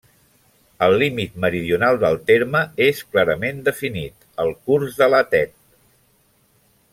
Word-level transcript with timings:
El 0.85 0.95
límit 1.01 1.35
meridional 1.43 1.99
del 2.03 2.17
terme 2.29 2.61
és 2.85 3.03
clarament 3.11 3.61
definit: 3.71 4.27
el 4.45 4.51
curs 4.71 4.99
de 5.03 5.11
la 5.17 5.21
Tet. 5.35 5.55